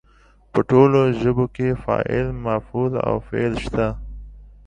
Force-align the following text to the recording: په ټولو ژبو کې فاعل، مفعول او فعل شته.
په 0.51 0.59
ټولو 0.69 0.99
ژبو 1.21 1.45
کې 1.55 1.79
فاعل، 1.83 2.27
مفعول 2.45 2.93
او 3.07 3.15
فعل 3.27 3.53
شته. 3.65 3.87